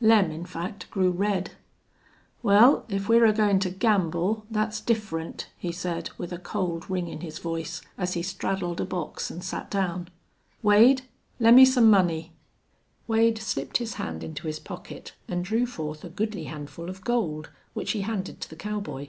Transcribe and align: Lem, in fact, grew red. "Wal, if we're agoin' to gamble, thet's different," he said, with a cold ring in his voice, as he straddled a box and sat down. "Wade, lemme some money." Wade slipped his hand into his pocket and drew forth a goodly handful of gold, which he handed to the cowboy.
Lem, 0.00 0.30
in 0.30 0.46
fact, 0.46 0.90
grew 0.90 1.10
red. 1.10 1.50
"Wal, 2.42 2.86
if 2.88 3.10
we're 3.10 3.26
agoin' 3.26 3.60
to 3.60 3.68
gamble, 3.68 4.46
thet's 4.50 4.80
different," 4.80 5.50
he 5.58 5.70
said, 5.70 6.08
with 6.16 6.32
a 6.32 6.38
cold 6.38 6.88
ring 6.88 7.08
in 7.08 7.20
his 7.20 7.38
voice, 7.38 7.82
as 7.98 8.14
he 8.14 8.22
straddled 8.22 8.80
a 8.80 8.86
box 8.86 9.30
and 9.30 9.44
sat 9.44 9.70
down. 9.70 10.08
"Wade, 10.62 11.02
lemme 11.38 11.66
some 11.66 11.90
money." 11.90 12.32
Wade 13.06 13.36
slipped 13.36 13.76
his 13.76 13.96
hand 14.00 14.24
into 14.24 14.46
his 14.46 14.58
pocket 14.58 15.12
and 15.28 15.44
drew 15.44 15.66
forth 15.66 16.02
a 16.04 16.08
goodly 16.08 16.44
handful 16.44 16.88
of 16.88 17.04
gold, 17.04 17.50
which 17.74 17.90
he 17.92 18.00
handed 18.00 18.40
to 18.40 18.48
the 18.48 18.56
cowboy. 18.56 19.08